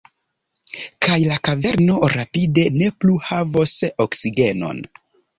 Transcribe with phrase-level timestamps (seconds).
[1.05, 3.75] Kaj la kaverno rapide ne plu havos
[4.07, 4.81] oksigenon.